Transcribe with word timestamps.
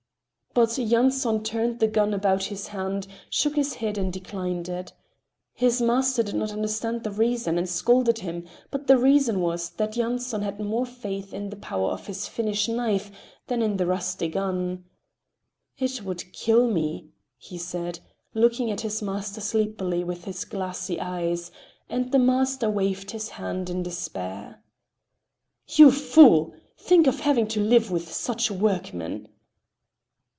But 0.53 0.77
Yanson 0.77 1.45
turned 1.45 1.79
the 1.79 1.87
gun 1.87 2.13
about 2.13 2.43
in 2.43 2.49
his 2.49 2.67
hand, 2.67 3.07
shook 3.29 3.55
his 3.55 3.75
head 3.75 3.97
and 3.97 4.11
declined 4.11 4.67
it. 4.67 4.91
His 5.53 5.81
master 5.81 6.23
did 6.23 6.35
not 6.35 6.51
understand 6.51 7.05
the 7.05 7.11
reason 7.11 7.57
and 7.57 7.69
scolded 7.69 8.17
him, 8.19 8.43
but 8.69 8.85
the 8.87 8.97
reason 8.97 9.39
was 9.39 9.69
that 9.69 9.95
Yanson 9.95 10.41
had 10.41 10.59
more 10.59 10.85
faith 10.85 11.33
in 11.33 11.51
the 11.51 11.55
power 11.55 11.91
of 11.91 12.07
his 12.07 12.27
Finnish 12.27 12.67
knife 12.67 13.09
than 13.47 13.61
in 13.61 13.77
the 13.77 13.85
rusty 13.85 14.27
gun. 14.27 14.83
"It 15.77 16.03
would 16.03 16.33
kill 16.33 16.69
me," 16.69 17.11
he 17.37 17.57
said, 17.57 18.01
looking 18.33 18.69
at 18.69 18.81
his 18.81 19.01
master 19.01 19.39
sleepily 19.39 20.03
with 20.03 20.25
his 20.25 20.43
glassy 20.43 20.99
eyes, 20.99 21.49
and 21.87 22.11
the 22.11 22.19
master 22.19 22.69
waved 22.69 23.11
his 23.11 23.29
hand 23.29 23.69
in 23.69 23.83
despair. 23.83 24.61
"You 25.65 25.91
fool! 25.91 26.53
Think 26.77 27.07
of 27.07 27.21
having 27.21 27.47
to 27.47 27.63
live 27.63 27.89
with 27.89 28.11
such 28.11 28.51
workmen!" 28.51 29.29